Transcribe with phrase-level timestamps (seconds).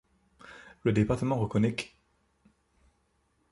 [0.81, 1.91] Le Département reconnait qu'.